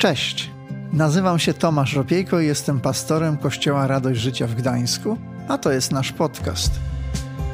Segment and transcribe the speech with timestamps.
[0.00, 0.50] Cześć,
[0.92, 5.18] nazywam się Tomasz Ropiejko i jestem pastorem Kościoła Radość Życia w Gdańsku,
[5.48, 6.72] a to jest nasz podcast.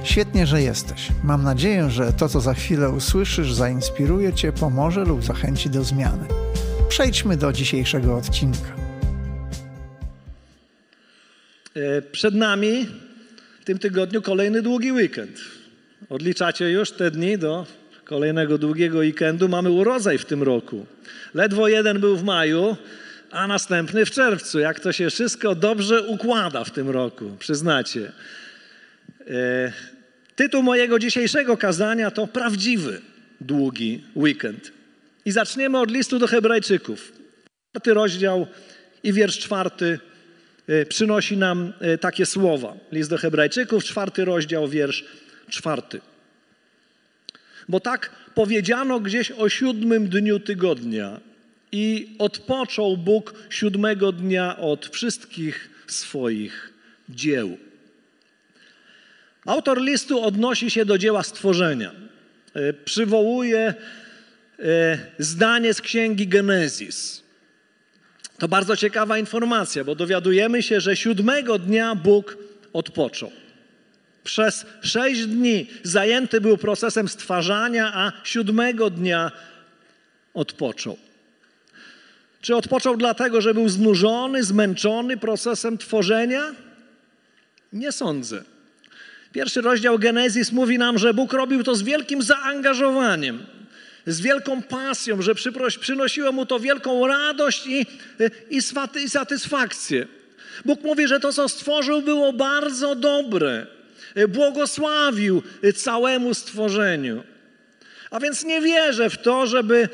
[0.04, 1.08] Świetnie, że jesteś.
[1.24, 6.24] Mam nadzieję, że to, co za chwilę usłyszysz, zainspiruje Cię, pomoże lub zachęci do zmiany.
[6.88, 8.76] Przejdźmy do dzisiejszego odcinka.
[11.76, 12.86] E, Przed nami
[13.60, 15.40] w tym tygodniu kolejny długi weekend.
[16.08, 17.66] Odliczacie już te dni do
[18.06, 19.48] kolejnego długiego weekendu.
[19.48, 20.86] Mamy urodzaj w tym roku.
[21.34, 22.76] Ledwo jeden był w maju,
[23.30, 24.58] a następny w czerwcu.
[24.58, 28.12] Jak to się wszystko dobrze układa w tym roku, przyznacie.
[29.26, 29.72] E,
[30.36, 33.00] Tytuł mojego dzisiejszego kazania to Prawdziwy
[33.40, 34.72] długi weekend.
[35.24, 37.12] I zaczniemy od listu do Hebrajczyków.
[37.70, 38.46] Czwarty rozdział
[39.02, 39.98] i wiersz czwarty
[40.68, 42.76] e, przynosi nam e, takie słowa.
[42.92, 45.04] List do Hebrajczyków, czwarty rozdział, wiersz
[45.50, 46.00] czwarty.
[47.68, 51.20] Bo tak powiedziano gdzieś o siódmym dniu tygodnia
[51.72, 56.72] i odpoczął Bóg siódmego dnia od wszystkich swoich
[57.08, 57.58] dzieł.
[59.46, 61.92] Autor listu odnosi się do dzieła stworzenia.
[62.54, 63.74] E, Przywołuje
[64.58, 67.22] e, zdanie z księgi Genezis.
[68.38, 72.38] To bardzo ciekawa informacja, bo dowiadujemy się, że siódmego dnia Bóg
[72.72, 73.32] odpoczął.
[74.26, 79.32] Przez sześć dni zajęty był procesem stwarzania, a siódmego dnia
[80.34, 80.98] odpoczął.
[82.40, 86.54] Czy odpoczął dlatego, że był znużony, zmęczony procesem tworzenia?
[87.72, 88.42] Nie sądzę.
[89.32, 93.46] Pierwszy rozdział Genezis mówi nam, że Bóg robił to z wielkim zaangażowaniem,
[94.06, 95.34] z wielką pasją, że
[95.80, 97.86] przynosiło mu to wielką radość i,
[98.50, 98.58] i,
[99.04, 100.06] i satysfakcję.
[100.64, 103.75] Bóg mówi, że to, co stworzył, było bardzo dobre.
[104.28, 105.42] Błogosławił
[105.74, 107.22] całemu stworzeniu.
[108.10, 109.88] A więc nie wierzę w to, żeby,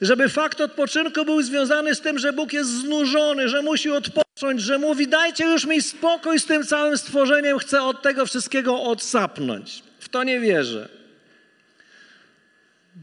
[0.00, 4.78] żeby fakt odpoczynku był związany z tym, że Bóg jest znużony, że musi odpocząć, że
[4.78, 9.82] mówi: Dajcie już mi spokój z tym całym stworzeniem, chcę od tego wszystkiego odsapnąć.
[9.98, 10.88] W to nie wierzę.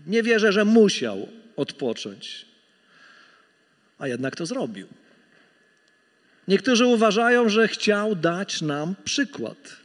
[0.07, 2.45] Nie wierzę, że musiał odpocząć,
[3.99, 4.87] a jednak to zrobił.
[6.47, 9.82] Niektórzy uważają, że chciał dać nam przykład.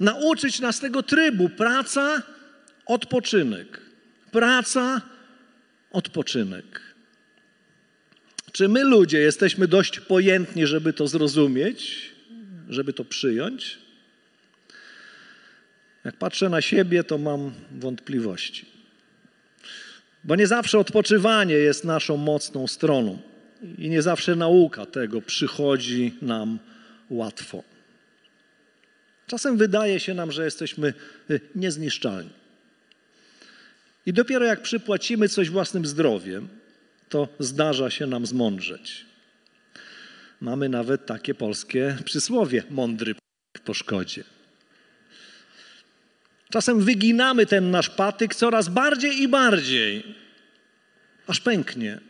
[0.00, 2.22] Nauczyć nas tego trybu praca,
[2.86, 3.80] odpoczynek.
[4.30, 5.02] Praca,
[5.92, 6.80] odpoczynek.
[8.52, 12.10] Czy my ludzie jesteśmy dość pojętni, żeby to zrozumieć,
[12.68, 13.78] żeby to przyjąć?
[16.04, 18.66] Jak patrzę na siebie, to mam wątpliwości.
[20.24, 23.18] Bo nie zawsze odpoczywanie jest naszą mocną stroną
[23.78, 26.58] i nie zawsze nauka tego przychodzi nam
[27.10, 27.73] łatwo.
[29.26, 30.94] Czasem wydaje się nam, że jesteśmy
[31.30, 32.30] y, niezniszczalni.
[34.06, 36.48] I dopiero jak przypłacimy coś własnym zdrowiem,
[37.08, 39.04] to zdarza się nam zmądrzeć.
[40.40, 43.14] Mamy nawet takie polskie przysłowie: mądry
[43.64, 44.24] po szkodzie.
[46.50, 50.16] Czasem wyginamy ten nasz patyk coraz bardziej i bardziej,
[51.26, 52.00] aż pęknie.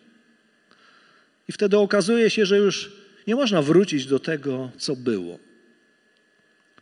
[1.48, 2.92] I wtedy okazuje się, że już
[3.26, 5.38] nie można wrócić do tego, co było.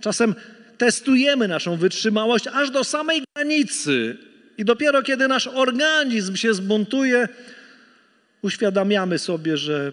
[0.03, 0.35] Czasem
[0.79, 4.19] testujemy naszą wytrzymałość aż do samej granicy,
[4.59, 7.29] i dopiero kiedy nasz organizm się zbuntuje,
[8.43, 9.93] uświadamiamy sobie, że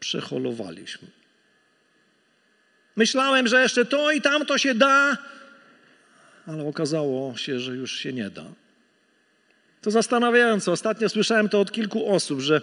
[0.00, 1.08] przeholowaliśmy.
[2.96, 5.18] Myślałem, że jeszcze to i tamto się da,
[6.46, 8.44] ale okazało się, że już się nie da.
[9.82, 10.72] To zastanawiające.
[10.72, 12.62] Ostatnio słyszałem to od kilku osób, że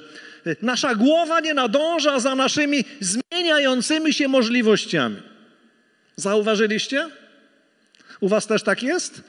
[0.61, 5.34] nasza głowa nie nadąża za naszymi zmieniającymi się możliwościami.
[6.16, 7.09] Zauważyliście?
[8.20, 9.22] U Was też tak jest?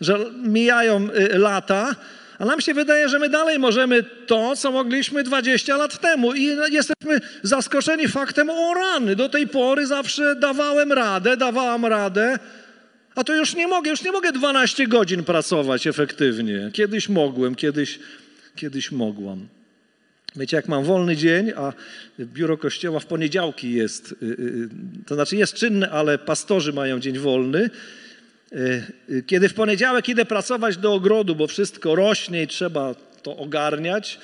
[0.00, 1.96] Że mijają y, lata,
[2.38, 6.34] a nam się wydaje, że my dalej możemy to, co mogliśmy 20 lat temu.
[6.34, 12.38] I jesteśmy zaskoczeni faktem, o rany, do tej pory zawsze dawałem radę, dawałam radę,
[13.14, 16.70] a to już nie mogę, już nie mogę 12 godzin pracować efektywnie.
[16.72, 17.98] Kiedyś mogłem, kiedyś,
[18.56, 19.48] kiedyś mogłam.
[20.36, 21.72] Wiecie, jak mam wolny dzień, a
[22.20, 24.68] biuro kościoła w poniedziałki jest, y, y,
[25.06, 27.70] to znaczy jest czynne, ale pastorzy mają dzień wolny.
[28.52, 34.18] Y, Kiedy w poniedziałek idę pracować do ogrodu, bo wszystko rośnie i trzeba to ogarniać,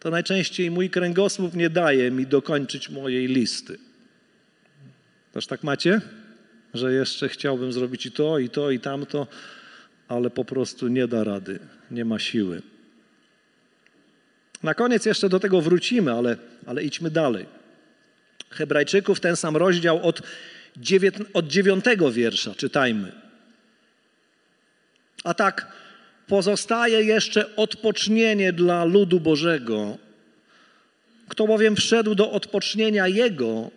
[0.00, 3.78] to najczęściej mój kręgosłup nie daje mi dokończyć mojej listy.
[5.32, 6.00] Też tak macie?
[6.74, 9.26] Że jeszcze chciałbym zrobić i to, i to, i tamto,
[10.08, 11.58] ale po prostu nie da rady,
[11.90, 12.62] nie ma siły.
[14.62, 16.36] Na koniec jeszcze do tego wrócimy, ale,
[16.66, 17.46] ale idźmy dalej.
[18.50, 20.22] Hebrajczyków ten sam rozdział od,
[21.34, 23.12] od dziewiątego wiersza czytajmy.
[25.24, 25.72] A tak
[26.26, 29.98] pozostaje jeszcze odpocznienie dla ludu Bożego.
[31.28, 33.70] Kto bowiem wszedł do odpocznienia Jego,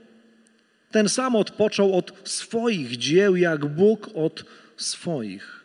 [0.91, 4.45] ten sam odpoczął od swoich dzieł, jak Bóg od
[4.77, 5.64] swoich.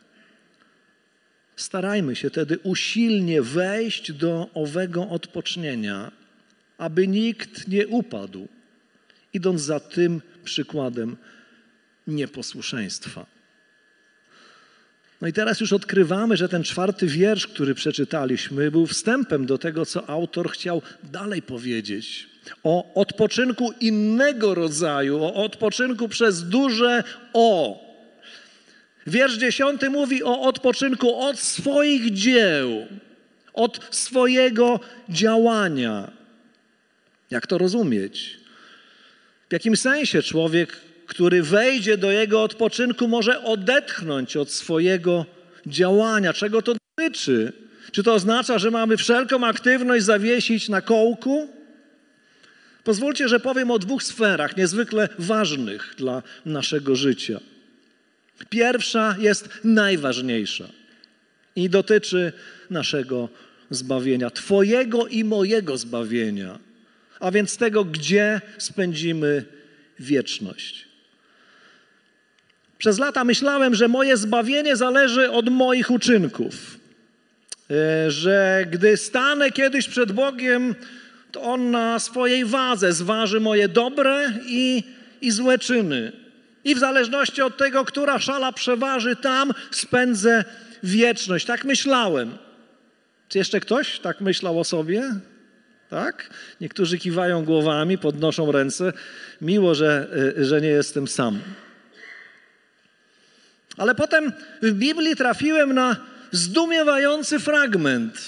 [1.61, 6.13] Starajmy się tedy usilnie wejść do owego odpocznienia,
[6.79, 8.49] aby nikt nie upadł,
[9.35, 11.17] idąc za tym przykładem
[12.07, 13.27] nieposłuszeństwa.
[15.21, 19.87] No i teraz już odkrywamy, że ten czwarty wiersz, który przeczytaliśmy, był wstępem do tego,
[19.87, 22.29] co autor chciał dalej powiedzieć.
[22.63, 27.90] O odpoczynku innego rodzaju, o odpoczynku przez duże O.
[29.07, 32.87] Wiersz dziesiąty mówi o odpoczynku od swoich dzieł,
[33.53, 36.11] od swojego działania.
[37.31, 38.41] Jak to rozumieć?
[39.49, 40.77] W jakim sensie człowiek
[41.11, 45.27] który wejdzie do jego odpoczynku, może odetchnąć od swojego
[45.67, 46.33] działania.
[46.33, 47.53] Czego to dotyczy?
[47.93, 51.49] Czy to oznacza, że mamy wszelką aktywność zawiesić na kołku?
[52.85, 57.41] Pozwólcie, że powiem o dwóch sferach niezwykle ważnych dla naszego życia.
[58.51, 60.69] Pierwsza jest najważniejsza
[61.57, 62.33] i dotyczy
[62.71, 63.29] naszego
[63.71, 66.59] zbawienia, Twojego i mojego zbawienia,
[67.21, 69.45] a więc tego, gdzie spędzimy
[69.99, 70.89] wieczność.
[72.79, 76.79] Przez lata myślałem, że moje zbawienie zależy od moich uczynków.
[77.71, 80.75] E, że gdy stanę kiedyś przed Bogiem,
[81.33, 84.83] to On na swojej wadze zważy moje dobre i,
[85.21, 86.13] i złe czyny.
[86.65, 90.45] I w zależności od tego, która szala przeważy, tam spędzę
[90.83, 91.47] wieczność.
[91.47, 92.39] Tak myślałem.
[93.29, 95.03] Czy jeszcze ktoś tak myślał o sobie?
[95.91, 96.31] Tak?
[96.61, 98.93] Niektórzy kiwają głowami, podnoszą ręce.
[99.41, 100.09] Miło, że,
[100.39, 101.41] e, że nie jestem sam.
[103.77, 104.33] Ale potem
[104.63, 105.97] w Biblii trafiłem na
[106.33, 108.19] zdumiewający fragment.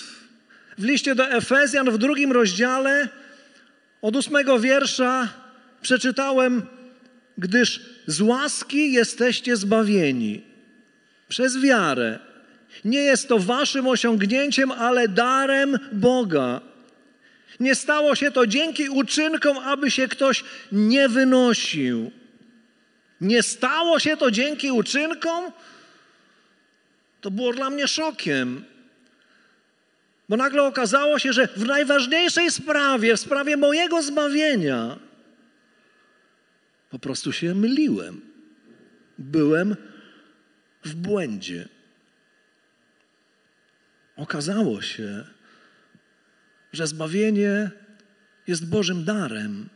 [0.78, 3.08] W liście do Efezjan w drugim rozdziale
[4.02, 5.28] od ósmego wiersza
[5.82, 6.62] przeczytałem,
[7.38, 10.42] gdyż z łaski jesteście zbawieni
[11.28, 12.18] przez wiarę.
[12.84, 16.60] Nie jest to waszym osiągnięciem, ale darem Boga.
[17.60, 22.10] Nie stało się to dzięki uczynkom, aby się ktoś nie wynosił.
[23.20, 25.52] Nie stało się to dzięki uczynkom?
[27.20, 28.64] To było dla mnie szokiem.
[30.28, 34.98] Bo nagle okazało się, że w najważniejszej sprawie, w sprawie mojego zbawienia,
[36.92, 38.20] po prostu się myliłem.
[39.18, 39.76] Byłem
[40.84, 41.68] w błędzie.
[44.16, 45.24] Okazało się,
[46.72, 47.70] że zbawienie
[48.46, 49.68] jest Bożym darem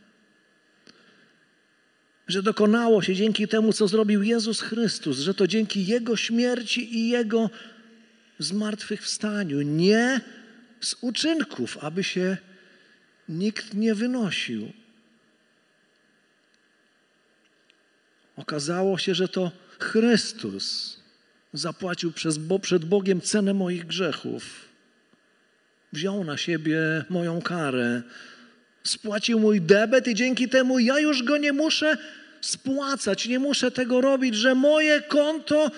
[2.27, 7.09] że dokonało się dzięki temu, co zrobił Jezus Chrystus, że to dzięki Jego śmierci i
[7.09, 7.49] Jego
[8.39, 10.21] zmartwychwstaniu, nie
[10.81, 12.37] z uczynków, aby się
[13.29, 14.71] nikt nie wynosił.
[18.37, 20.97] Okazało się, że to Chrystus
[21.53, 24.43] zapłacił przez, bo, przed Bogiem cenę moich grzechów.
[25.93, 26.79] Wziął na siebie
[27.09, 28.01] moją karę,
[28.83, 31.97] spłacił mój debet i dzięki temu ja już go nie muszę
[32.41, 35.71] spłacać, nie muszę tego robić, że moje konto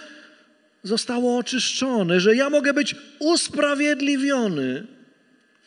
[0.83, 4.87] zostało oczyszczone, że ja mogę być usprawiedliwiony.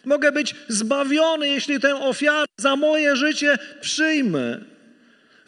[0.04, 4.60] Mogę być zbawiony, jeśli tę ofiarę za moje życie przyjmę.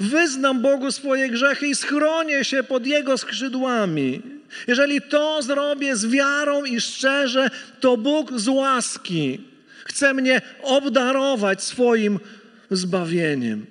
[0.01, 4.23] Wyznam Bogu swoje grzechy i schronię się pod Jego skrzydłami.
[4.67, 9.41] Jeżeli to zrobię z wiarą i szczerze, to Bóg z łaski
[9.85, 12.21] chce mnie obdarować swoim
[12.71, 13.67] zbawieniem.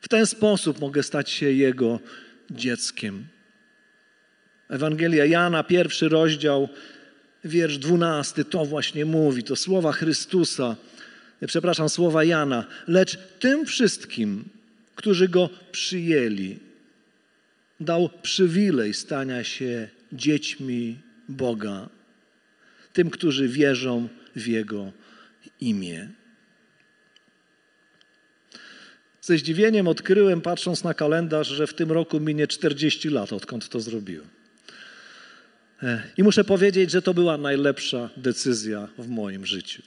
[0.00, 2.00] W ten sposób mogę stać się Jego
[2.50, 3.26] dzieckiem.
[4.68, 6.68] Ewangelia Jana, pierwszy rozdział,
[7.44, 10.76] wiersz dwunasty, to właśnie mówi, to słowa Chrystusa,
[11.46, 12.64] przepraszam, słowa Jana.
[12.88, 14.44] Lecz tym wszystkim,
[14.94, 16.58] którzy Go przyjęli,
[17.80, 21.88] dał przywilej stania się dziećmi Boga
[22.96, 24.92] tym, którzy wierzą w Jego
[25.60, 26.08] imię.
[29.20, 33.80] Ze zdziwieniem odkryłem, patrząc na kalendarz, że w tym roku minie 40 lat, odkąd to
[33.80, 34.28] zrobiłem.
[35.82, 39.82] E, I muszę powiedzieć, że to była najlepsza decyzja w moim życiu.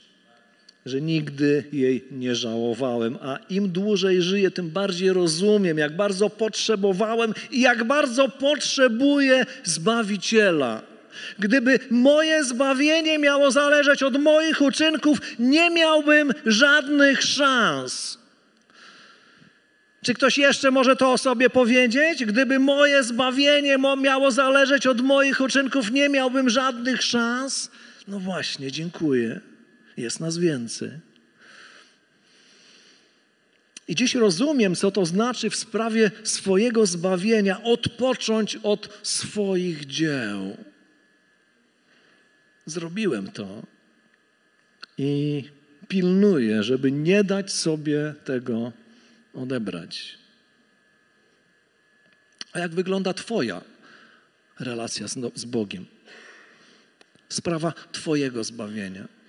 [0.86, 7.34] Że nigdy jej nie żałowałem, a im dłużej żyję, tym bardziej rozumiem, jak bardzo potrzebowałem
[7.50, 10.82] i jak bardzo potrzebuję Zbawiciela.
[11.38, 18.18] Gdyby moje zbawienie miało zależeć od moich uczynków, nie miałbym żadnych szans.
[20.02, 22.24] Czy ktoś jeszcze może to o sobie powiedzieć?
[22.24, 27.70] Gdyby moje zbawienie miało zależeć od moich uczynków, nie miałbym żadnych szans?
[28.08, 29.40] No właśnie, dziękuję.
[30.00, 30.90] Jest nas więcej.
[33.88, 40.56] I dziś rozumiem, co to znaczy w sprawie swojego zbawienia odpocząć od swoich dzieł.
[42.66, 43.62] Zrobiłem to
[44.98, 45.44] i
[45.88, 48.72] pilnuję, żeby nie dać sobie tego
[49.34, 50.18] odebrać.
[52.52, 53.60] A jak wygląda Twoja
[54.60, 55.86] relacja z, z Bogiem?
[57.28, 59.19] Sprawa Twojego zbawienia.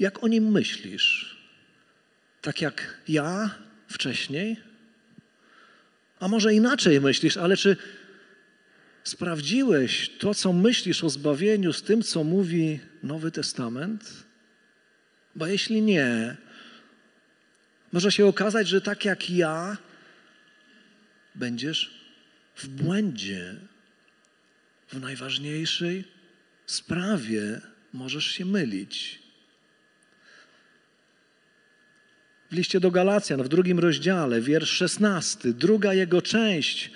[0.00, 1.36] Jak o nim myślisz?
[2.42, 3.54] Tak jak ja
[3.88, 4.56] wcześniej?
[6.20, 7.76] A może inaczej myślisz, ale czy
[9.04, 14.24] sprawdziłeś to, co myślisz o zbawieniu z tym, co mówi Nowy Testament?
[15.34, 16.36] Bo jeśli nie,
[17.92, 19.76] może się okazać, że tak jak ja,
[21.34, 22.00] będziesz
[22.56, 23.54] w błędzie.
[24.88, 26.04] W najważniejszej
[26.66, 27.60] sprawie
[27.92, 29.18] możesz się mylić.
[32.50, 36.90] W liście do Galacjan, w drugim rozdziale, wiersz 16, druga jego część,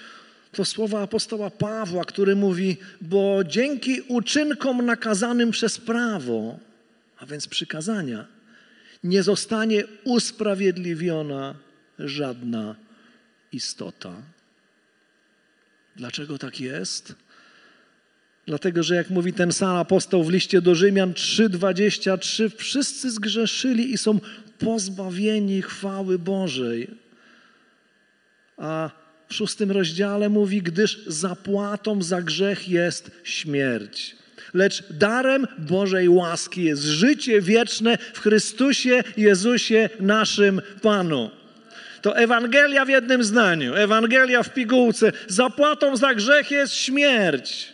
[0.52, 6.58] to słowa apostoła Pawła, który mówi: Bo dzięki uczynkom nakazanym przez prawo,
[7.18, 8.26] a więc przykazania,
[9.04, 11.54] nie zostanie usprawiedliwiona
[11.98, 12.76] żadna
[13.52, 14.14] istota.
[15.96, 17.14] Dlaczego tak jest?
[18.46, 23.98] Dlatego, że jak mówi ten sam apostoł w liście do Rzymian 3:23, wszyscy zgrzeszyli i
[23.98, 24.20] są
[24.58, 26.90] pozbawieni chwały Bożej.
[28.56, 28.90] A
[29.28, 34.16] w szóstym rozdziale mówi, gdyż zapłatą za grzech jest śmierć
[34.54, 41.30] lecz darem Bożej łaski jest życie wieczne w Chrystusie Jezusie naszym Panu.
[42.02, 45.12] To Ewangelia w jednym zdaniu, Ewangelia w pigułce.
[45.26, 47.73] Zapłatą za grzech jest śmierć.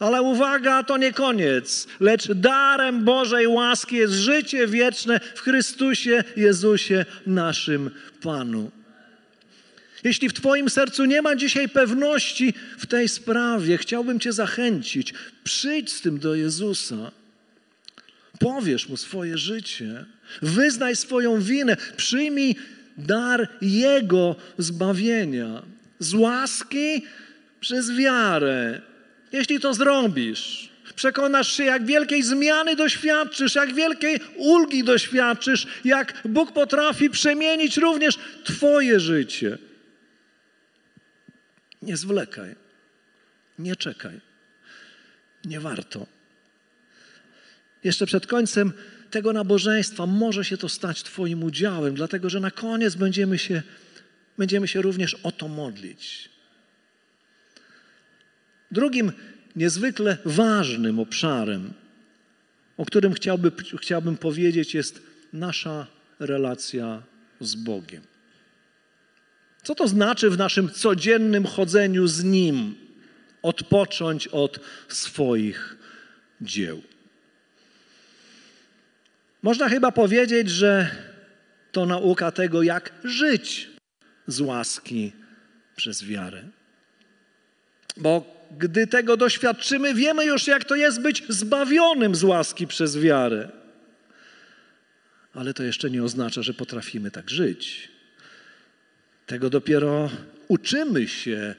[0.00, 7.04] Ale uwaga, to nie koniec, lecz darem Bożej łaski jest życie wieczne w Chrystusie Jezusie
[7.26, 7.90] naszym
[8.22, 8.70] Panu.
[10.04, 15.14] Jeśli w Twoim sercu nie ma dzisiaj pewności w tej sprawie, chciałbym Cię zachęcić.
[15.44, 17.10] Przyjdź z tym do Jezusa.
[18.38, 20.04] Powiesz mu swoje życie,
[20.42, 22.56] wyznaj swoją winę, przyjmij
[22.98, 25.62] dar Jego zbawienia
[25.98, 27.02] z łaski
[27.60, 28.80] przez wiarę.
[29.32, 36.52] Jeśli to zrobisz, przekonasz się, jak wielkiej zmiany doświadczysz, jak wielkiej ulgi doświadczysz, jak Bóg
[36.52, 39.58] potrafi przemienić również Twoje życie.
[41.82, 42.54] Nie zwlekaj,
[43.58, 44.20] nie czekaj.
[45.44, 46.06] Nie warto.
[47.84, 48.72] Jeszcze przed końcem
[49.10, 53.62] tego nabożeństwa może się to stać Twoim udziałem, dlatego że na koniec będziemy się,
[54.38, 56.29] będziemy się również o to modlić.
[58.70, 59.12] Drugim
[59.56, 61.72] niezwykle ważnym obszarem,
[62.76, 65.86] o którym chciałby, chciałbym powiedzieć, jest nasza
[66.18, 67.02] relacja
[67.40, 68.02] z Bogiem.
[69.62, 72.74] Co to znaczy w naszym codziennym chodzeniu z Nim
[73.42, 75.76] odpocząć od swoich
[76.40, 76.82] dzieł?
[79.42, 80.90] Można chyba powiedzieć, że
[81.72, 83.70] to nauka tego, jak żyć
[84.26, 85.12] z łaski
[85.76, 86.44] przez wiarę.
[87.96, 93.48] Bo gdy tego doświadczymy, wiemy już, jak to jest być zbawionym z łaski przez wiarę.
[95.34, 97.88] Ale to jeszcze nie oznacza, że potrafimy tak żyć.
[99.26, 100.10] Tego dopiero
[100.48, 101.54] uczymy się,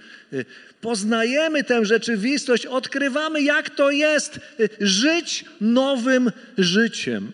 [0.82, 4.40] poznajemy tę rzeczywistość, odkrywamy, jak to jest
[4.80, 7.32] żyć nowym życiem.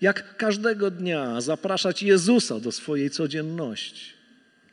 [0.00, 4.21] Jak każdego dnia zapraszać Jezusa do swojej codzienności.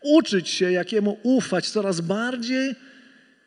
[0.01, 2.75] Uczyć się, jakiemu ufać coraz bardziej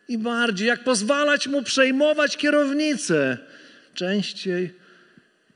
[0.09, 3.39] i bardziej, jak pozwalać mu przejmować kierownicę
[3.95, 4.75] częściej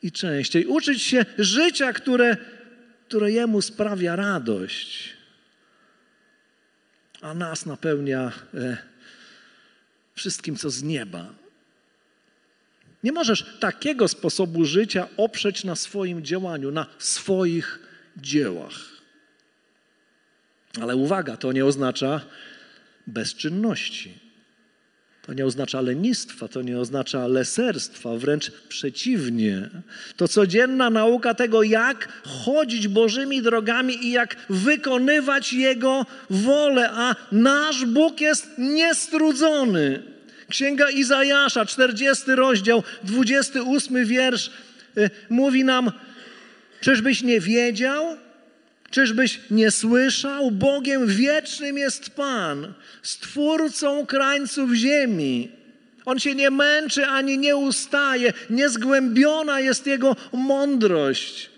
[0.03, 0.67] i częściej.
[0.67, 2.37] Uczyć się życia, które
[3.09, 5.15] które Jemu sprawia radość,
[7.21, 8.77] a nas napełnia e,
[10.15, 11.35] wszystkim, co z nieba.
[13.03, 17.79] Nie możesz takiego sposobu życia oprzeć na swoim działaniu, na swoich
[18.17, 18.96] dziełach.
[20.81, 22.21] Ale uwaga, to nie oznacza
[23.07, 24.27] bezczynności.
[25.27, 29.71] To nie oznacza lenistwa, to nie oznacza leserstwa, wręcz przeciwnie.
[30.17, 37.85] To codzienna nauka tego, jak chodzić Bożymi drogami i jak wykonywać Jego wolę, a nasz
[37.85, 40.03] Bóg jest niestrudzony.
[40.49, 44.51] Księga Izajasza, 40 rozdział, 28 wiersz
[44.99, 45.93] y, mówi nam,
[46.81, 48.17] czyżbyś nie wiedział?
[48.91, 50.51] Czyżbyś nie słyszał?
[50.51, 55.51] Bogiem wiecznym jest Pan, stwórcą krańców ziemi.
[56.05, 61.51] On się nie męczy ani nie ustaje, niezgłębiona jest Jego mądrość.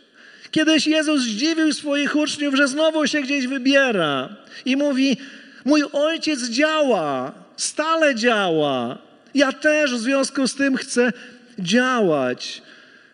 [0.51, 5.17] Kiedyś Jezus zdziwił swoich uczniów, że znowu się gdzieś wybiera i mówi:
[5.65, 8.99] Mój ojciec działa, stale działa.
[9.35, 11.13] Ja też w związku z tym chcę
[11.59, 12.63] działać.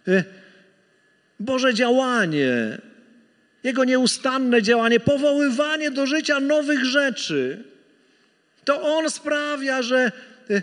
[0.08, 0.24] E,
[1.40, 2.78] Boże działanie,
[3.64, 7.64] Jego nieustanne działanie, powoływanie do życia nowych rzeczy.
[8.64, 10.12] To On sprawia, że,
[10.50, 10.62] e,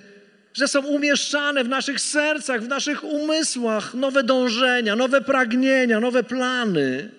[0.53, 7.09] że są umieszczane w naszych sercach, w naszych umysłach nowe dążenia, nowe pragnienia, nowe plany.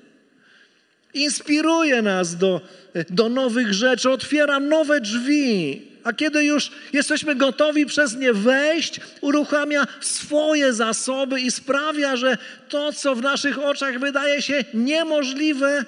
[1.15, 2.61] Inspiruje nas do,
[2.95, 9.01] e, do nowych rzeczy, otwiera nowe drzwi a kiedy już jesteśmy gotowi przez nie wejść,
[9.21, 15.85] uruchamia swoje zasoby i sprawia, że to, co w naszych oczach wydaje się niemożliwe,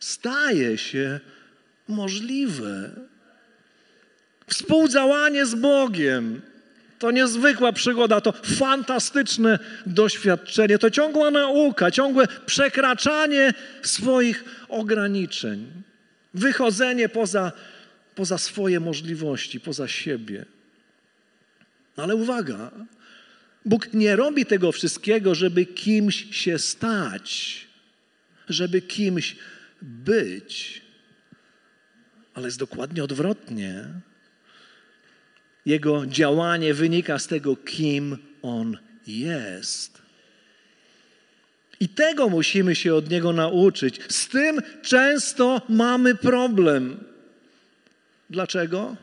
[0.00, 1.20] staje się
[1.88, 2.90] możliwe.
[4.46, 6.40] Współdziałanie z Bogiem
[6.98, 15.66] to niezwykła przygoda, to fantastyczne doświadczenie, to ciągła nauka, ciągłe przekraczanie swoich ograniczeń,
[16.34, 17.52] wychodzenie poza
[18.14, 20.44] poza swoje możliwości, poza siebie.
[21.96, 22.70] Ale uwaga,
[23.64, 27.60] Bóg nie robi tego wszystkiego, żeby kimś się stać,
[28.48, 29.36] żeby kimś
[29.82, 30.82] być,
[32.34, 33.84] ale jest dokładnie odwrotnie.
[35.66, 40.02] Jego działanie wynika z tego, kim on jest.
[41.80, 44.00] I tego musimy się od niego nauczyć.
[44.08, 47.11] Z tym często mamy problem.
[48.32, 48.96] Dlaczego?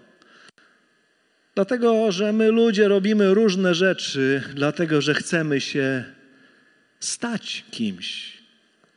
[1.55, 6.03] Dlatego, że my ludzie robimy różne rzeczy, dlatego, że chcemy się
[6.99, 8.37] stać kimś.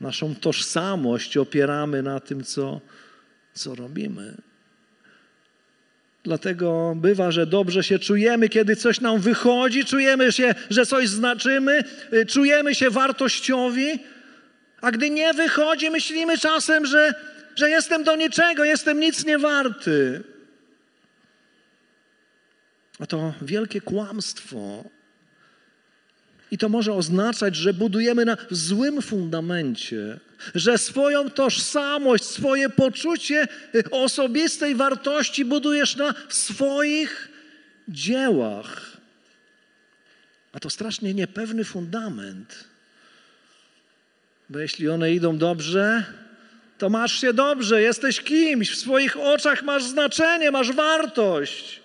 [0.00, 2.80] Naszą tożsamość opieramy na tym, co,
[3.54, 4.34] co robimy.
[6.24, 11.84] Dlatego bywa, że dobrze się czujemy, kiedy coś nam wychodzi, czujemy się, że coś znaczymy,
[12.28, 13.98] czujemy się wartościowi,
[14.80, 17.14] a gdy nie wychodzi, myślimy czasem, że
[17.56, 20.22] że jestem do niczego, jestem nic nie warty.
[22.98, 24.84] A to wielkie kłamstwo.
[26.50, 30.20] I to może oznaczać, że budujemy na złym fundamencie,
[30.54, 33.48] że swoją tożsamość, swoje poczucie
[33.90, 37.28] osobistej wartości budujesz na swoich
[37.88, 38.96] dziełach.
[40.52, 42.64] A to strasznie niepewny fundament.
[44.50, 46.04] Bo jeśli one idą dobrze,
[46.82, 51.80] to masz się dobrze, jesteś kimś, w swoich oczach masz znaczenie, masz wartość.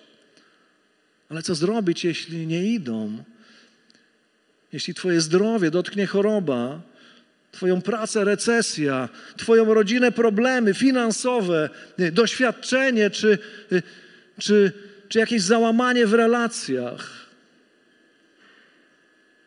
[1.28, 3.24] Ale co zrobić, jeśli nie idą?
[4.72, 6.80] Jeśli Twoje zdrowie dotknie choroba,
[7.52, 11.70] Twoją pracę recesja, Twoją rodzinę problemy finansowe,
[12.12, 13.38] doświadczenie czy,
[14.38, 14.72] czy,
[15.08, 17.26] czy jakieś załamanie w relacjach.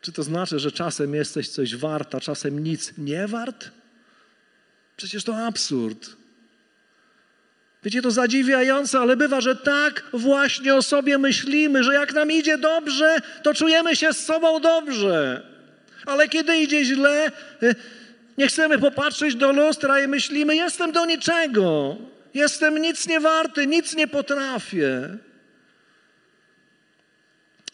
[0.02, 3.81] Czy to znaczy, że czasem jesteś coś warta, czasem nic nie wart?
[4.98, 6.10] Przecież to absurd.
[7.84, 12.58] Wiecie, to zadziwiające, ale bywa, że tak właśnie o sobie myślimy, że jak nam idzie
[12.58, 15.46] dobrze, to czujemy się z sobą dobrze.
[16.06, 17.32] Ale kiedy idzie źle,
[17.64, 17.76] y,
[18.38, 21.98] nie chcemy popatrzeć do lustra i myślimy, jestem do niczego,
[22.34, 25.18] jestem nic nie warty, nic nie potrafię.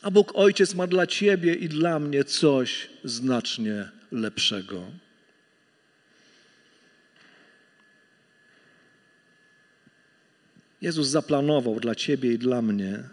[0.01, 4.81] A Bóg Ojciec ma dla Ciebie i dla mnie coś znacznie lepszego.
[10.81, 13.03] Jezus zaplanował dla Ciebie i dla mnie,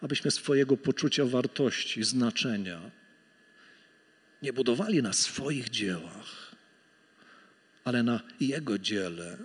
[0.00, 2.90] abyśmy swojego poczucia wartości, znaczenia
[4.42, 6.54] nie budowali na swoich dziełach,
[7.84, 9.36] ale na Jego dziele.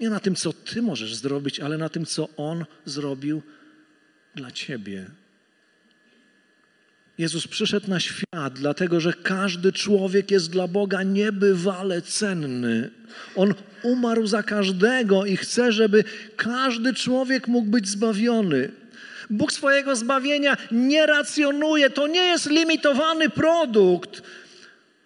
[0.00, 3.42] Nie na tym, co Ty możesz zrobić, ale na tym, co On zrobił
[4.34, 5.10] dla Ciebie.
[7.18, 12.90] Jezus przyszedł na świat, dlatego że każdy człowiek jest dla Boga niebywale cenny.
[13.36, 16.04] On umarł za każdego i chce, żeby
[16.36, 18.70] każdy człowiek mógł być zbawiony.
[19.30, 24.22] Bóg swojego zbawienia nie racjonuje, to nie jest limitowany produkt.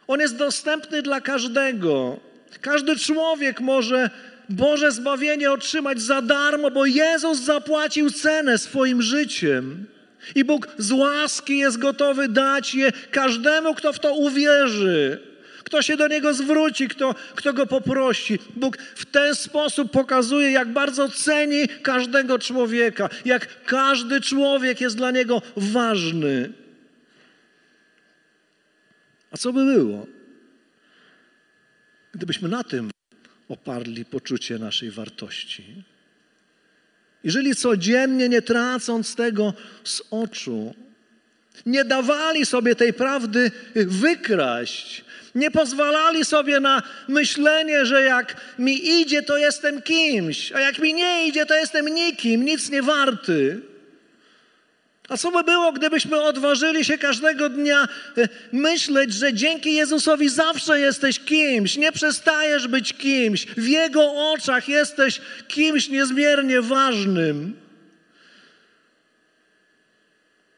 [0.06, 2.20] On jest dostępny dla każdego.
[2.60, 4.10] Każdy człowiek może
[4.48, 9.86] Boże zbawienie otrzymać za darmo, bo Jezus zapłacił cenę swoim życiem.
[10.34, 15.22] I Bóg z łaski jest gotowy dać je każdemu, kto w to uwierzy,
[15.64, 18.38] kto się do Niego zwróci, kto, kto Go poprosi.
[18.56, 25.10] Bóg w ten sposób pokazuje, jak bardzo ceni każdego człowieka, jak każdy człowiek jest dla
[25.10, 26.52] Niego ważny.
[29.30, 30.06] A co by było,
[32.12, 32.90] gdybyśmy na tym
[33.48, 35.84] oparli poczucie naszej wartości.
[37.28, 40.74] Jeżeli codziennie, nie tracąc tego z oczu,
[41.66, 49.22] nie dawali sobie tej prawdy wykraść, nie pozwalali sobie na myślenie, że jak mi idzie,
[49.22, 53.60] to jestem kimś, a jak mi nie idzie, to jestem nikim, nic nie warty.
[55.08, 60.80] A co by było, gdybyśmy odważyli się każdego dnia e, myśleć, że dzięki Jezusowi zawsze
[60.80, 67.56] jesteś kimś, nie przestajesz być kimś, w Jego oczach jesteś kimś niezmiernie ważnym.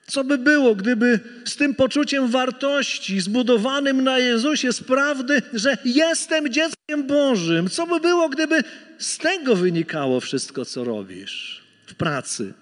[0.06, 6.52] Co by było, gdyby z tym poczuciem wartości zbudowanym na Jezusie z prawdy, że jestem
[6.52, 8.64] dzieckiem Bożym, co by było, gdyby
[8.98, 12.52] z tego wynikało wszystko, co robisz w pracy,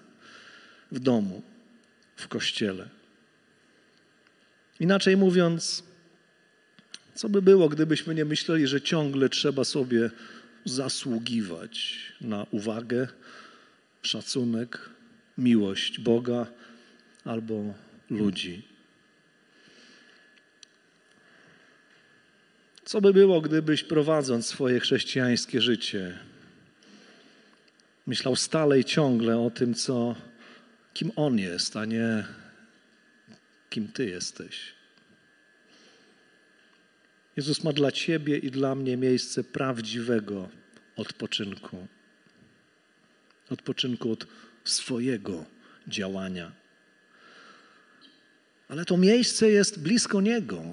[0.91, 1.48] w domu?
[2.19, 2.89] W kościele.
[4.79, 5.83] Inaczej mówiąc,
[7.15, 10.09] co by było, gdybyśmy nie myśleli, że ciągle trzeba sobie
[10.65, 13.07] zasługiwać na uwagę,
[14.01, 14.89] szacunek,
[15.37, 16.47] miłość Boga
[17.25, 17.73] albo
[18.09, 18.61] ludzi?
[22.85, 26.19] Co by było, gdybyś prowadząc swoje chrześcijańskie życie,
[28.07, 30.15] myślał stale i ciągle o tym, co
[30.93, 32.25] kim On jest, a nie
[33.69, 34.73] kim Ty jesteś.
[37.35, 40.49] Jezus ma dla Ciebie i dla mnie miejsce prawdziwego
[40.95, 41.87] odpoczynku.
[43.49, 44.27] Odpoczynku od
[44.63, 45.45] swojego
[45.87, 46.51] działania.
[48.67, 50.63] Ale to miejsce jest blisko Niego,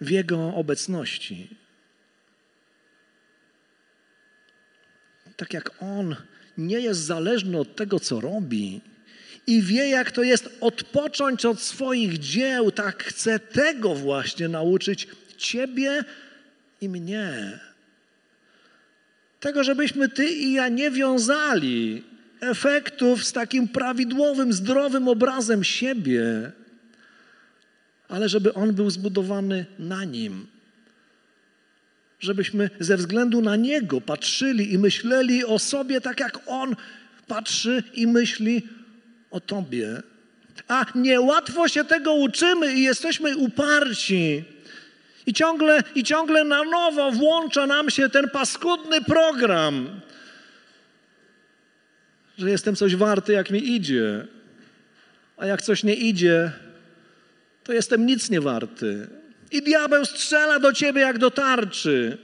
[0.00, 1.56] w Jego obecności.
[5.36, 6.16] Tak jak On
[6.58, 8.80] nie jest zależny od tego, co robi
[9.46, 16.04] i wie, jak to jest odpocząć od swoich dzieł, tak chce tego właśnie nauczyć Ciebie
[16.80, 17.58] i mnie.
[19.40, 22.04] Tego, żebyśmy Ty i ja nie wiązali
[22.40, 26.52] efektów z takim prawidłowym, zdrowym obrazem siebie,
[28.08, 30.53] ale żeby on był zbudowany na nim
[32.20, 36.76] żebyśmy ze względu na Niego patrzyli i myśleli o sobie tak, jak On
[37.26, 38.68] patrzy i myśli
[39.30, 40.02] o Tobie.
[40.68, 44.44] A niełatwo się tego uczymy i jesteśmy uparci.
[45.26, 50.00] I ciągle, I ciągle na nowo włącza nam się ten paskudny program,
[52.38, 54.26] że jestem coś warty, jak mi idzie.
[55.36, 56.52] A jak coś nie idzie,
[57.64, 59.08] to jestem nic nie warty.
[59.54, 62.18] I diabeł strzela do ciebie jak do tarczy.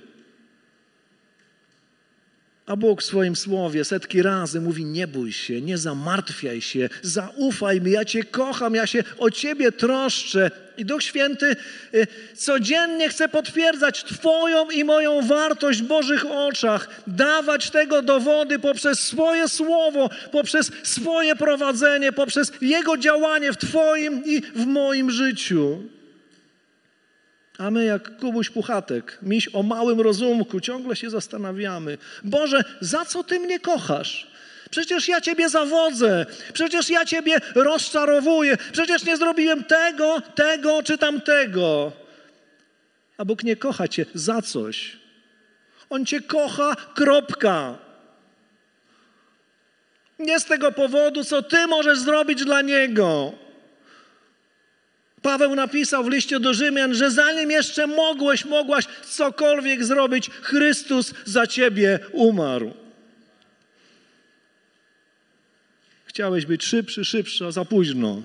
[2.66, 7.80] A Bóg w swoim słowie setki razy mówi: Nie bój się, nie zamartwiaj się, zaufaj
[7.80, 10.50] mi, ja Cię kocham, ja się o Ciebie troszczę.
[10.76, 11.56] I Duch Święty
[11.94, 19.00] y, codziennie chce potwierdzać Twoją i moją wartość w Bożych oczach, dawać tego dowody poprzez
[19.00, 25.82] swoje słowo, poprzez swoje prowadzenie, poprzez Jego działanie w Twoim i w moim życiu.
[27.60, 31.98] A my jak Kubuś Puchatek, miś o małym rozumku, ciągle się zastanawiamy.
[32.24, 34.30] Boże, za co Ty mnie kochasz?
[34.70, 41.92] Przecież ja Ciebie zawodzę, przecież ja Ciebie rozczarowuję, przecież nie zrobiłem tego, tego czy tamtego.
[43.18, 44.96] A Bóg nie kocha Cię za coś.
[45.90, 47.78] On Cię kocha, kropka.
[50.18, 53.32] Nie z tego powodu, co Ty możesz zrobić dla Niego.
[55.22, 61.46] Paweł napisał w liście do Rzymian, że zanim jeszcze mogłeś, mogłaś cokolwiek zrobić, Chrystus za
[61.46, 62.74] ciebie umarł.
[66.04, 68.22] Chciałeś być szybszy, szybszy, a za późno.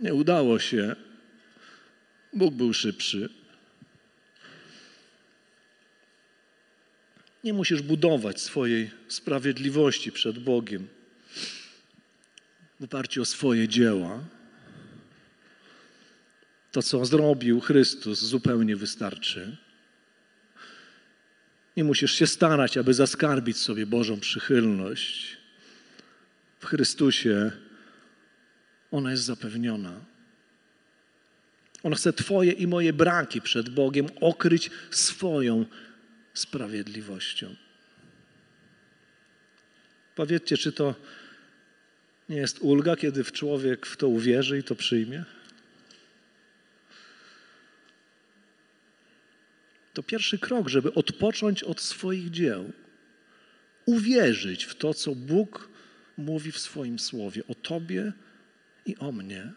[0.00, 0.96] Nie udało się.
[2.32, 3.28] Bóg był szybszy.
[7.44, 10.88] Nie musisz budować swojej sprawiedliwości przed Bogiem
[12.80, 14.20] w oparciu o swoje dzieła.
[16.72, 19.56] To, co zrobił Chrystus, zupełnie wystarczy.
[21.76, 25.36] Nie musisz się starać, aby zaskarbić sobie Bożą przychylność.
[26.60, 27.52] W Chrystusie
[28.90, 30.00] ona jest zapewniona.
[31.82, 35.66] On chce Twoje i moje braki przed Bogiem okryć swoją
[36.34, 37.54] sprawiedliwością.
[40.14, 40.94] Powiedzcie, czy to
[42.28, 45.24] nie jest ulga, kiedy człowiek w to uwierzy i to przyjmie?
[49.92, 52.72] To pierwszy krok, żeby odpocząć od swoich dzieł.
[53.86, 55.68] Uwierzyć w to, co Bóg
[56.16, 58.12] mówi w swoim słowie o Tobie
[58.86, 59.52] i o mnie.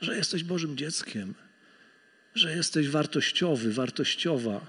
[0.00, 1.34] Że jesteś Bożym dzieckiem
[2.34, 4.66] że jesteś wartościowy, wartościowa,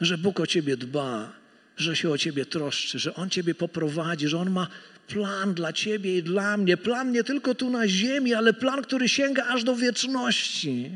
[0.00, 1.32] że Bóg o ciebie dba,
[1.76, 4.66] że się o ciebie troszczy, że On ciebie poprowadzi, że On ma
[5.06, 6.76] plan dla ciebie i dla mnie.
[6.76, 10.90] Plan nie tylko tu na ziemi, ale plan, który sięga aż do wieczności.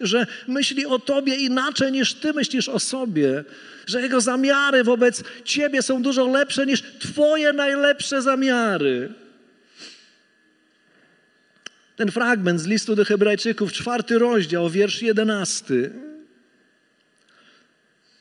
[0.00, 3.44] Że myśli o tobie inaczej niż ty myślisz o sobie.
[3.86, 9.12] Że Jego zamiary wobec ciebie są dużo lepsze niż twoje najlepsze zamiary.
[11.96, 15.92] Ten fragment z listu do Hebrajczyków, czwarty rozdział, wiersz jedenasty.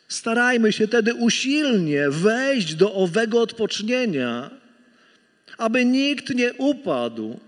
[0.07, 4.49] Starajmy się tedy usilnie wejść do owego odpocznienia,
[5.57, 7.39] aby nikt nie upadł,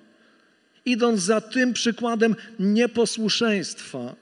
[0.88, 4.16] idąc za tym przykładem nieposłuszeństwa.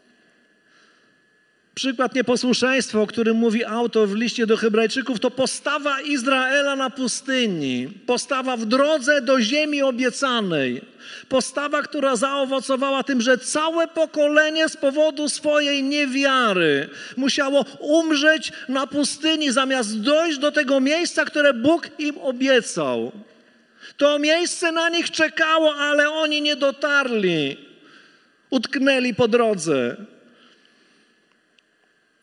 [1.75, 7.87] Przykład nieposłuszeństwa, o którym mówi autor w liście do Hebrajczyków, to postawa Izraela na pustyni,
[8.05, 10.81] postawa w drodze do ziemi obiecanej,
[11.29, 19.51] postawa, która zaowocowała tym, że całe pokolenie z powodu swojej niewiary musiało umrzeć na pustyni,
[19.51, 23.11] zamiast dojść do tego miejsca, które Bóg im obiecał.
[23.97, 27.57] To miejsce na nich czekało, ale oni nie dotarli.
[28.49, 29.97] Utknęli po drodze.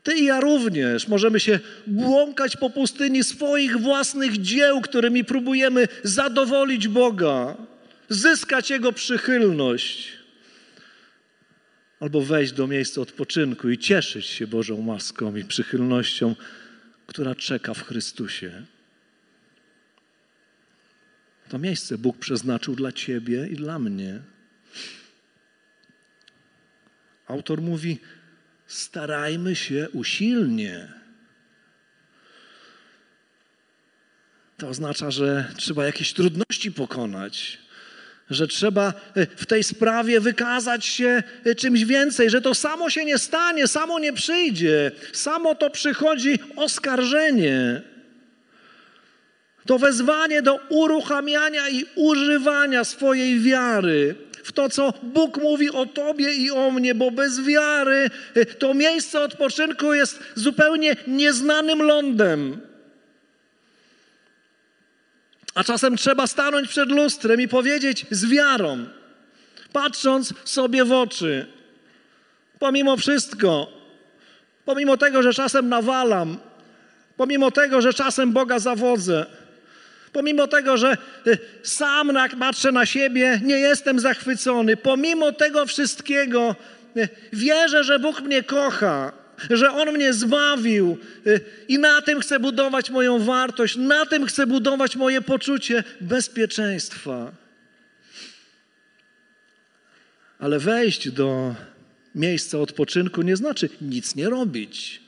[0.03, 6.89] Ty i ja również możemy się błąkać po pustyni swoich własnych dzieł, którymi próbujemy zadowolić
[6.89, 7.57] Boga,
[8.09, 10.13] zyskać Jego przychylność,
[12.01, 16.35] albo wejść do miejsca odpoczynku i cieszyć się Bożą łaską i przychylnością,
[17.07, 18.63] która czeka w Chrystusie.
[21.53, 24.21] To miejsce Bóg przeznaczył dla Ciebie i dla mnie.
[27.27, 27.99] Autor mówi:
[28.67, 30.93] starajmy się usilnie.
[34.57, 37.59] To oznacza, że trzeba jakieś trudności pokonać,
[38.31, 43.05] że trzeba e, w tej sprawie wykazać się e, czymś więcej, że to samo się
[43.05, 47.92] nie stanie, samo nie przyjdzie, samo to przychodzi oskarżenie.
[49.67, 56.35] To wezwanie do uruchamiania i używania swojej wiary w to, co Bóg mówi o Tobie
[56.35, 62.61] i o mnie, bo bez wiary y, to miejsce odpoczynku jest zupełnie nieznanym lądem.
[65.55, 68.87] A czasem trzeba stanąć przed lustrem i powiedzieć z wiarą,
[69.73, 71.47] patrząc sobie w oczy,
[72.59, 73.73] pomimo wszystko,
[74.65, 76.39] pomimo tego, że czasem nawalam,
[77.17, 79.27] pomimo tego, że czasem Boga zawodzę,
[80.13, 80.97] Pomimo tego, że
[81.27, 84.77] y, sam patrzę na siebie, nie jestem zachwycony.
[84.77, 86.57] Pomimo tego wszystkiego
[86.97, 89.13] y, wierzę, że Bóg mnie kocha,
[89.51, 94.47] że On mnie zbawił y, i na tym chcę budować moją wartość, na tym chcę
[94.47, 97.33] budować moje poczucie bezpieczeństwa.
[100.39, 101.55] Ale wejść do
[102.15, 105.03] miejsca odpoczynku nie znaczy nic nie robić.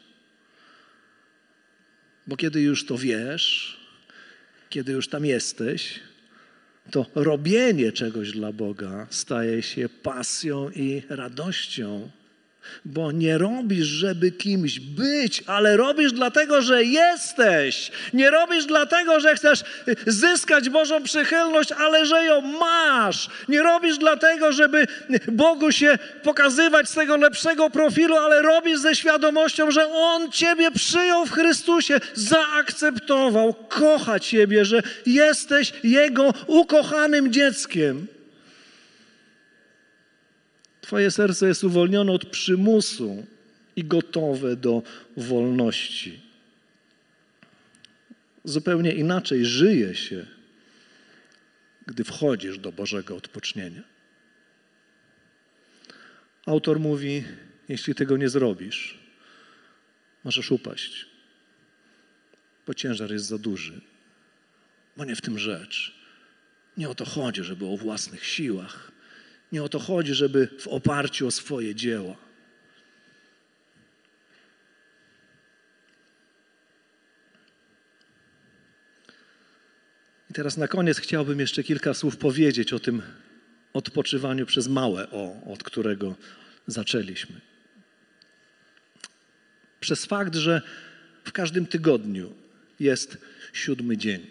[2.26, 3.78] Bo kiedy już to wiesz,
[4.74, 6.00] kiedy już tam jesteś,
[6.90, 12.10] to robienie czegoś dla Boga staje się pasją i radością
[12.84, 17.90] bo nie robisz, żeby kimś być, ale robisz dlatego, że jesteś.
[18.12, 19.64] Nie robisz dlatego, że chcesz
[20.06, 23.28] zyskać Bożą przychylność, ale że ją masz.
[23.48, 24.86] Nie robisz dlatego, żeby
[25.28, 31.26] Bogu się pokazywać z tego lepszego profilu, ale robisz ze świadomością, że On Ciebie przyjął
[31.26, 38.06] w Chrystusie, zaakceptował, kocha Ciebie, że jesteś Jego ukochanym dzieckiem.
[40.84, 43.26] Twoje serce jest uwolnione od przymusu
[43.76, 44.82] i gotowe do
[45.16, 46.20] wolności.
[48.44, 50.26] Zupełnie inaczej żyje się,
[51.86, 53.82] gdy wchodzisz do Bożego odpocznienia.
[56.46, 57.24] Autor mówi:
[57.68, 58.98] Jeśli tego nie zrobisz,
[60.24, 61.06] możesz upaść,
[62.66, 63.80] bo ciężar jest za duży.
[64.96, 65.94] Bo nie w tym rzecz.
[66.76, 68.93] Nie o to chodzi, żeby o własnych siłach
[69.52, 72.16] nie o to chodzi, żeby w oparciu o swoje dzieła.
[80.30, 83.02] I teraz na koniec chciałbym jeszcze kilka słów powiedzieć o tym
[83.72, 86.14] odpoczywaniu przez małe o, od którego
[86.66, 87.40] zaczęliśmy.
[89.80, 90.62] Przez fakt, że
[91.24, 92.34] w każdym tygodniu
[92.80, 93.18] jest
[93.52, 94.26] siódmy dzień.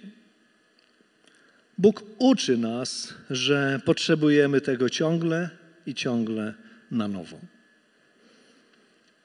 [1.78, 5.50] Bóg uczy nas, że potrzebujemy tego ciągle
[5.86, 6.54] i ciągle
[6.92, 7.40] na nowo.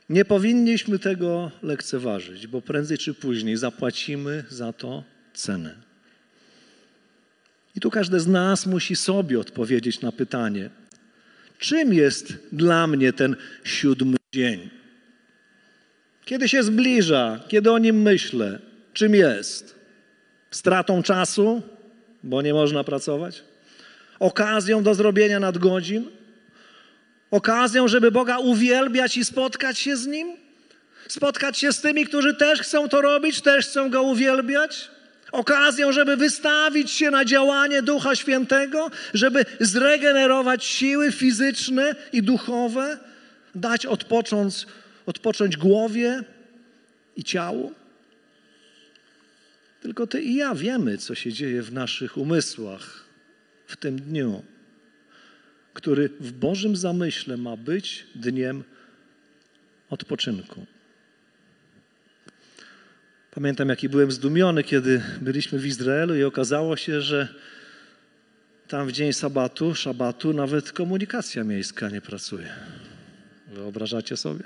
[0.09, 5.75] Nie powinniśmy tego lekceważyć, bo prędzej czy później zapłacimy za to cenę.
[7.77, 10.71] I tu każdy z nas musi sobie odpowiedzieć na pytanie,
[11.59, 14.71] czym jest dla mnie ten siódmy dzień.
[16.25, 18.59] Kiedy się zbliża, kiedy o nim myślę,
[18.93, 19.75] czym jest?
[20.51, 21.63] Stratą czasu,
[22.23, 23.43] bo nie można pracować?
[24.21, 26.11] Okazją do zrobienia nadgodzin?
[27.31, 30.29] Okazją, żeby Boga uwielbiać i spotkać się z Nim?
[31.09, 34.91] Spotkać się z tymi, którzy też chcą to robić, też chcą Go uwielbiać?
[35.33, 42.99] Okazją, żeby wystawić się na działanie Ducha Świętego, żeby zregenerować siły fizyczne i duchowe,
[43.55, 44.67] dać odpocząć,
[45.07, 46.23] odpocząć głowie
[47.17, 47.73] i ciału?
[49.81, 53.05] Tylko ty i ja wiemy, co się dzieje w naszych umysłach
[53.67, 54.43] w tym dniu,
[55.75, 58.65] który w Bożym zamyśle ma być dniem
[59.91, 60.67] odpoczynku.
[63.31, 67.35] Pamiętam, jaki byłem zdumiony, kiedy byliśmy w Izraelu i okazało się, że
[68.69, 72.49] tam w dzień sabatu, szabatu, nawet komunikacja miejska nie pracuje.
[73.47, 74.45] Wyobrażacie sobie?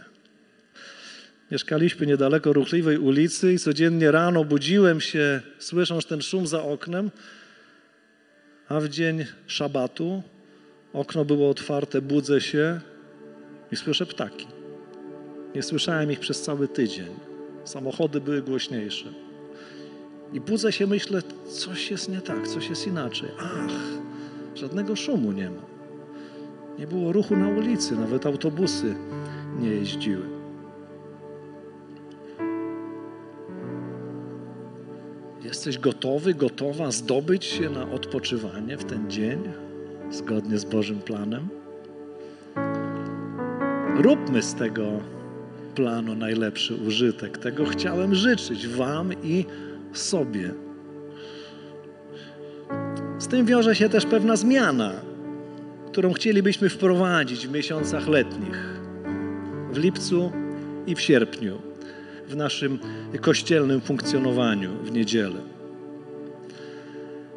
[1.52, 7.10] Mieszkaliśmy niedaleko ruchliwej ulicy i codziennie rano budziłem się, słysząc ten szum za oknem,
[8.68, 10.22] a w dzień szabatu
[10.92, 12.80] okno było otwarte, budzę się
[13.72, 14.46] i słyszę ptaki.
[15.54, 17.10] Nie słyszałem ich przez cały tydzień.
[17.64, 19.06] Samochody były głośniejsze.
[20.32, 23.28] I budzę się, myślę, coś jest nie tak, coś jest inaczej.
[23.40, 23.70] Ach,
[24.54, 25.62] żadnego szumu nie ma.
[26.78, 28.94] Nie było ruchu na ulicy, nawet autobusy
[29.58, 30.41] nie jeździły.
[35.52, 39.38] Jesteś gotowy, gotowa zdobyć się na odpoczywanie w ten dzień,
[40.10, 41.48] zgodnie z Bożym planem?
[43.96, 44.84] Róbmy z tego
[45.74, 47.38] planu najlepszy użytek.
[47.38, 49.44] Tego chciałem życzyć Wam i
[49.92, 50.54] sobie.
[53.18, 54.92] Z tym wiąże się też pewna zmiana,
[55.86, 58.80] którą chcielibyśmy wprowadzić w miesiącach letnich,
[59.72, 60.32] w lipcu
[60.86, 61.71] i w sierpniu,
[62.32, 62.78] w naszym
[63.20, 65.40] kościelnym funkcjonowaniu w niedzielę.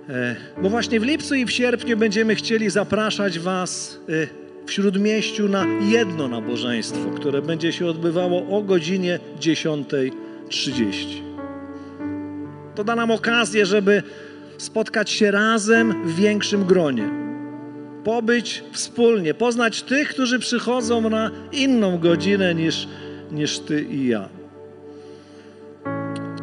[0.09, 4.27] E, bo właśnie w lipcu i w sierpniu będziemy chcieli zapraszać Was e,
[4.65, 11.05] w śródmieściu na jedno nabożeństwo, które będzie się odbywało o godzinie 10.30.
[12.75, 14.03] To da nam okazję, żeby
[14.57, 17.09] spotkać się razem w większym gronie.
[18.03, 22.87] Pobyć wspólnie, poznać tych, którzy przychodzą na inną godzinę niż,
[23.31, 24.34] niż Ty i ja.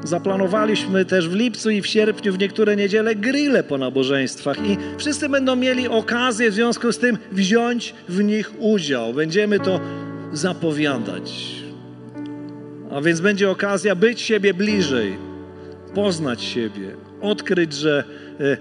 [0.04, 5.28] Zaplanowaliśmy też w lipcu i w sierpniu w niektóre niedziele grille po nabożeństwach i wszyscy
[5.28, 9.14] będą mieli okazję w związku z tym wziąć w nich udział.
[9.14, 9.80] Będziemy to
[10.32, 11.62] zapowiadać.
[12.90, 15.16] A więc będzie okazja być siebie bliżej,
[15.94, 18.04] poznać siebie, odkryć, że
[18.40, 18.56] e,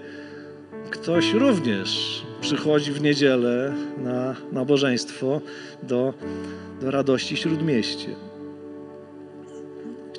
[0.89, 5.41] ktoś również przychodzi w niedzielę na nabożeństwo
[5.83, 6.13] do,
[6.81, 8.07] do radości śródmieście.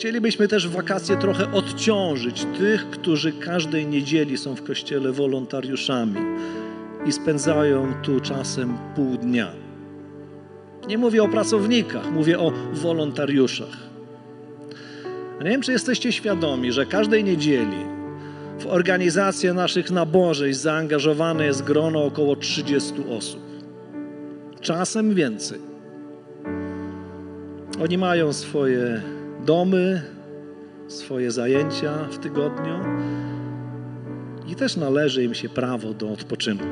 [0.03, 6.21] Chcielibyśmy też w wakacje trochę odciążyć tych, którzy każdej niedzieli są w kościele wolontariuszami
[7.07, 9.53] i spędzają tu czasem pół dnia.
[10.88, 13.77] Nie mówię o pracownikach, mówię o wolontariuszach.
[15.45, 17.87] nie wiem, czy jesteście świadomi, że każdej niedzieli
[18.59, 23.43] w organizację naszych nabożeństw zaangażowane jest grono około 30 osób.
[24.61, 25.59] Czasem więcej.
[27.83, 29.03] Oni mają swoje
[29.46, 30.02] domy,
[30.88, 32.81] swoje zajęcia w tygodniu
[34.48, 36.64] i też należy im się prawo do odpoczynku.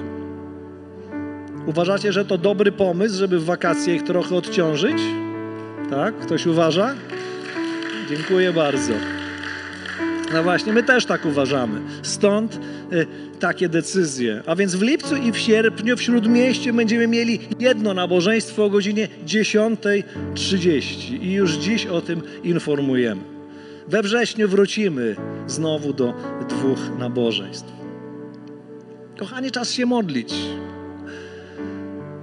[1.67, 4.99] Uważacie, że to dobry pomysł, żeby w wakacje ich trochę odciążyć?
[5.91, 6.19] Tak?
[6.19, 6.95] Ktoś uważa?
[8.11, 9.20] Dziękuję bardzo.
[10.35, 11.81] No właśnie, my też tak uważamy.
[12.03, 12.61] Stąd
[12.93, 13.07] y,
[13.41, 14.43] takie decyzje.
[14.47, 19.09] A więc w lipcu i w sierpniu w Śródmieście będziemy mieli jedno nabożeństwo o godzinie
[19.27, 23.23] 10.30 i już dziś o tym informujemy.
[23.89, 25.17] We wrześniu wrócimy
[25.47, 26.15] znowu do
[26.49, 27.73] dwóch nabożeństw.
[29.19, 30.35] Kochani, czas się modlić.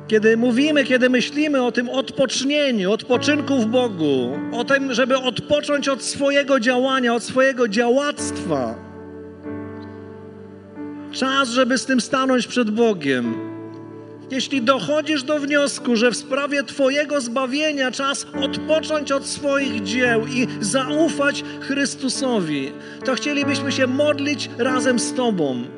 [0.07, 6.03] Kiedy mówimy, kiedy myślimy o tym odpocznieniu, odpoczynku w Bogu, o tym, żeby odpocząć od
[6.03, 8.75] swojego działania, od swojego działactwa,
[11.11, 13.47] czas, żeby z tym stanąć przed Bogiem.
[14.31, 20.47] Jeśli dochodzisz do wniosku, że w sprawie Twojego zbawienia czas odpocząć od swoich dzieł i
[20.59, 22.71] zaufać Chrystusowi,
[23.05, 25.76] to chcielibyśmy się modlić razem z Tobą.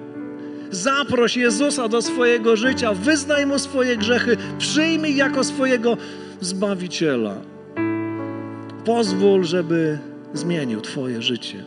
[0.71, 5.97] Zaproś Jezusa do swojego życia, wyznaj Mu swoje grzechy, przyjmij jako swojego
[6.41, 7.35] Zbawiciela.
[8.85, 9.99] Pozwól, żeby
[10.33, 11.63] zmienił Twoje życie.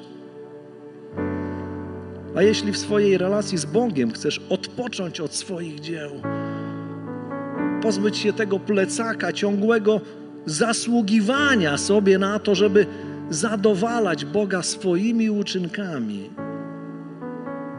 [2.37, 6.11] A jeśli w swojej relacji z Bogiem chcesz odpocząć od swoich dzieł,
[7.83, 10.01] pozbyć się tego plecaka ciągłego
[10.47, 12.87] zasługiwania sobie na to, żeby
[13.31, 16.31] zadowalać Boga swoimi uczynkami.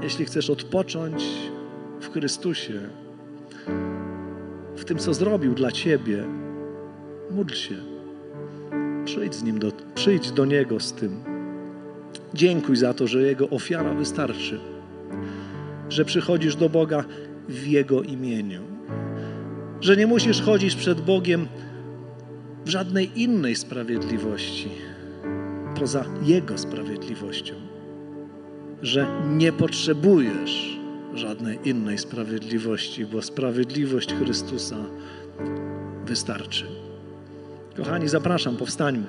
[0.03, 1.23] Jeśli chcesz odpocząć
[2.01, 2.79] w Chrystusie,
[4.75, 6.23] w tym, co zrobił dla Ciebie,
[7.31, 7.75] módl się.
[9.05, 11.23] Przyjdź, z nim do, przyjdź do Niego z tym.
[12.33, 14.59] Dziękuj za to, że Jego ofiara wystarczy,
[15.89, 17.03] że przychodzisz do Boga
[17.49, 18.61] w Jego imieniu,
[19.81, 21.47] że nie musisz chodzić przed Bogiem
[22.65, 24.69] w żadnej innej sprawiedliwości
[25.79, 27.53] poza Jego sprawiedliwością,
[28.83, 30.79] że nie potrzebujesz
[31.13, 34.77] żadnej innej sprawiedliwości, bo sprawiedliwość Chrystusa
[36.05, 36.65] wystarczy.
[37.77, 39.05] Kochani, zapraszam, powstańmy.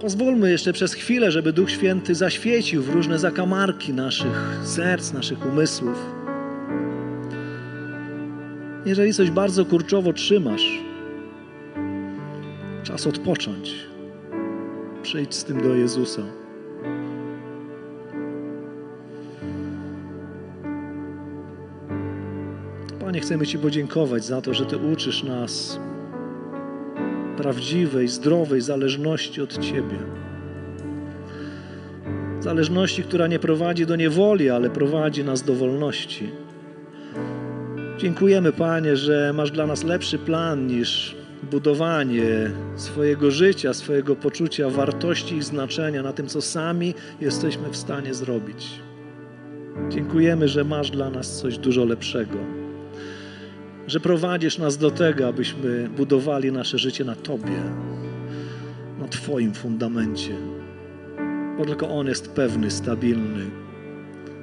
[0.00, 5.96] Pozwólmy jeszcze przez chwilę, żeby Duch Święty zaświecił w różne zakamarki naszych serc, naszych umysłów.
[8.86, 10.82] Jeżeli coś bardzo kurczowo trzymasz,
[12.82, 13.95] czas odpocząć.
[15.06, 16.22] Przyjdź z tym do Jezusa.
[23.00, 25.80] Panie, chcemy Ci podziękować za to, że Ty uczysz nas
[27.36, 29.98] prawdziwej, zdrowej zależności od Ciebie.
[32.40, 36.30] Zależności, która nie prowadzi do niewoli, ale prowadzi nas do wolności.
[37.98, 41.16] Dziękujemy, Panie, że masz dla nas lepszy plan niż
[41.46, 48.14] budowanie swojego życia, swojego poczucia wartości i znaczenia na tym, co sami jesteśmy w stanie
[48.14, 48.80] zrobić.
[49.88, 52.38] Dziękujemy, że masz dla nas coś dużo lepszego.
[53.86, 57.62] Że prowadzisz nas do tego, abyśmy budowali nasze życie na Tobie,
[58.98, 60.34] na Twoim fundamencie.
[61.58, 63.44] Bo tylko On jest pewny, stabilny.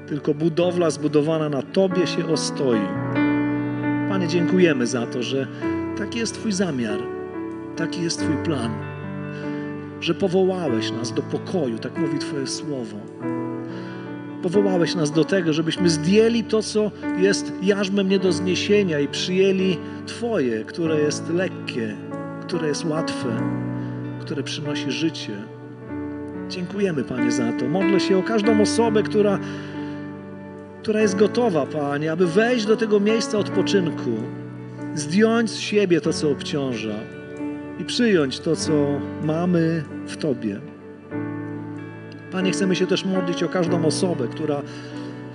[0.07, 2.87] Tylko budowla zbudowana na Tobie się ostoi.
[4.09, 5.47] Panie, dziękujemy za to, że
[5.97, 6.99] taki jest Twój zamiar,
[7.75, 8.71] taki jest Twój plan,
[10.01, 12.97] że powołałeś nas do pokoju, tak mówi Twoje słowo.
[14.41, 19.77] Powołałeś nas do tego, żebyśmy zdjęli to, co jest jarzmem nie do zniesienia i przyjęli
[20.05, 21.95] Twoje, które jest lekkie,
[22.41, 23.29] które jest łatwe,
[24.19, 25.33] które przynosi życie.
[26.49, 27.67] Dziękujemy, Panie, za to.
[27.67, 29.39] Modlę się o każdą osobę, która,
[30.81, 34.11] która jest gotowa, Panie, aby wejść do tego miejsca odpoczynku,
[34.95, 36.95] zdjąć z siebie to, co obciąża
[37.79, 40.59] i przyjąć to, co mamy w Tobie.
[42.31, 44.61] Panie, chcemy się też modlić o każdą osobę, która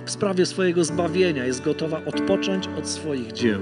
[0.05, 3.61] w sprawie swojego zbawienia jest gotowa odpocząć od swoich dzieł,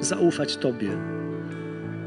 [0.00, 0.90] zaufać Tobie,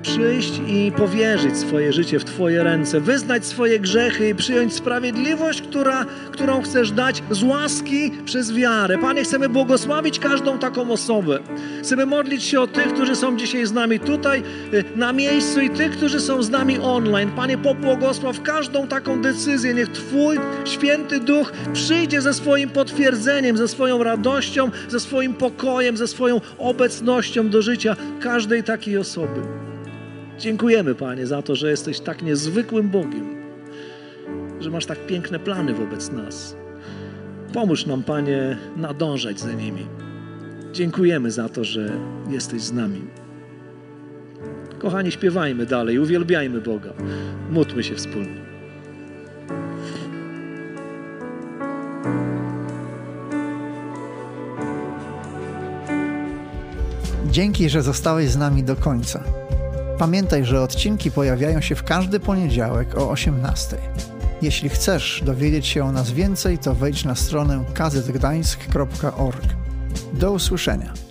[0.05, 6.05] przyjść i powierzyć swoje życie w Twoje ręce, wyznać swoje grzechy i przyjąć sprawiedliwość, która,
[6.31, 8.97] którą chcesz dać z łaski przez wiarę.
[8.97, 11.39] Panie, chcemy błogosławić każdą taką osobę.
[11.83, 14.43] Chcemy modlić się o tych, którzy są dzisiaj z nami tutaj
[14.73, 17.31] y, na miejscu i tych, którzy są z nami online.
[17.35, 19.73] Panie, pobłogosław każdą taką decyzję.
[19.73, 26.07] Niech Twój święty duch przyjdzie ze swoim potwierdzeniem, ze swoją radością, ze swoim pokojem, ze
[26.07, 29.41] swoją obecnością do życia każdej takiej osoby.
[30.39, 33.35] Dziękujemy, Panie, za to, że jesteś tak niezwykłym Bogiem,
[34.59, 36.55] że masz tak piękne plany wobec nas.
[37.53, 39.87] Pomóż nam, Panie, nadążać za nimi.
[40.73, 41.91] Dziękujemy za to, że
[42.29, 43.01] jesteś z nami.
[44.79, 46.93] Kochani, śpiewajmy dalej, uwielbiajmy Boga.
[47.51, 48.45] Módlmy się wspólnie.
[57.31, 59.44] Dzięki, że zostałeś z nami do końca.
[59.97, 63.77] Pamiętaj, że odcinki pojawiają się w każdy poniedziałek o 18.
[64.41, 69.45] Jeśli chcesz dowiedzieć się o nas więcej, to wejdź na stronę kazetgdańsk.org.
[70.13, 71.04] Do usłyszenia.